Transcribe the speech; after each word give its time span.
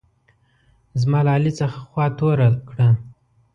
زما 1.01 1.19
له 1.25 1.31
علي 1.35 1.51
څخه 1.59 1.77
خوا 1.89 2.05
توره 2.17 2.49
کړه. 2.69 2.87